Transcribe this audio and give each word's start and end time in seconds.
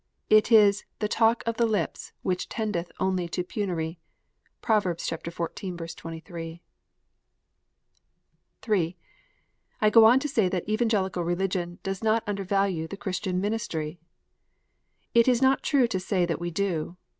It 0.31 0.51
is" 0.51 0.83
the 0.97 1.07
talk 1.07 1.43
of 1.45 1.57
the 1.57 1.67
lips, 1.67 2.11
which 2.23 2.49
tendeth 2.49 2.91
only 2.99 3.29
to 3.29 3.43
penury." 3.43 3.99
(Prov. 4.59 4.81
xiv. 4.85 5.95
23.) 5.95 6.61
(3) 8.63 8.97
I 9.79 9.89
go 9.91 10.05
on 10.05 10.19
to 10.19 10.27
say 10.27 10.49
that 10.49 10.67
Evangelical 10.67 11.23
Religion 11.23 11.77
does 11.83 12.03
not 12.03 12.23
under 12.25 12.43
value 12.43 12.87
the 12.87 12.97
Christian 12.97 13.39
ministry. 13.39 13.99
It 15.13 15.27
is 15.27 15.39
not 15.39 15.61
true 15.61 15.85
to 15.89 15.99
say 15.99 16.25
that 16.25 16.39
we 16.41 16.49
do. 16.49 16.97